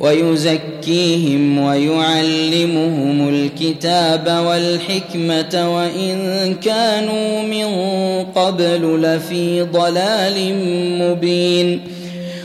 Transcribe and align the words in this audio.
ويزكيهم 0.00 1.58
ويعلمهم 1.58 3.28
الكتاب 3.28 4.44
والحكمة 4.46 5.76
وإن 5.76 6.54
كانوا 6.54 7.42
من 7.42 7.66
قبل 8.34 9.02
لفي 9.02 9.62
ضلال 9.62 10.54
مبين 10.98 11.80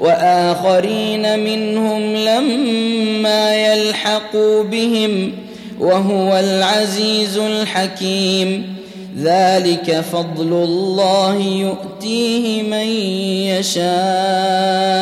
وآخرين 0.00 1.38
منهم 1.38 2.16
لما 2.16 3.56
يلحقوا 3.56 4.62
بهم 4.62 5.32
وهو 5.80 6.38
العزيز 6.38 7.38
الحكيم 7.38 8.76
ذلك 9.18 10.00
فضل 10.12 10.52
الله 10.52 11.36
يؤتيه 11.36 12.62
من 12.62 12.88
يشاء 13.58 15.01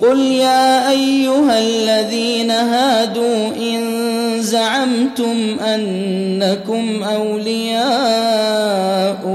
قل 0.00 0.18
يا 0.18 0.90
أيها 0.90 1.58
الذين 1.58 2.50
هادوا 2.50 3.46
إن 3.56 3.82
زعمتم 4.40 5.56
أنكم 5.60 7.02
أولياء 7.02 8.58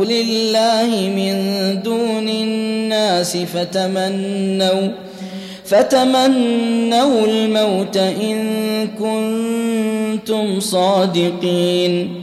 لله 0.04 0.90
من 1.16 1.36
دون 1.84 2.30
الناس 2.30 3.38
فتمنوا 3.38 4.88
فتمنوا 5.66 7.26
الموت 7.28 7.98
إن 7.98 8.88
كنتم 9.00 10.60
صادقين. 10.60 12.23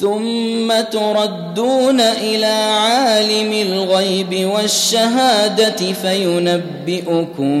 ثم 0.00 0.80
تردون 0.92 2.00
إلى 2.00 2.46
عالم 2.46 3.52
الغيب 3.52 4.50
والشهادة 4.54 5.92
فينبئكم 6.02 7.54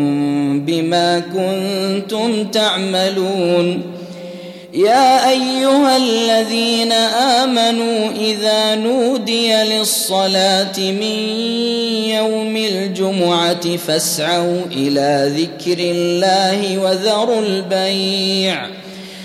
بما 0.60 1.18
كنتم 1.18 2.44
تعملون. 2.44 3.82
يا 4.74 5.30
أيها 5.30 5.96
الذين 5.96 6.92
آمنوا 7.42 8.10
إذا 8.20 8.74
نودي 8.74 9.54
للصلاة 9.54 10.78
من 10.78 11.18
يوم 12.08 12.56
الجمعة 12.56 13.76
فاسعوا 13.76 14.60
إلى 14.72 15.32
ذكر 15.36 15.78
الله 15.78 16.78
وذروا 16.78 17.40
البيع. 17.40 18.83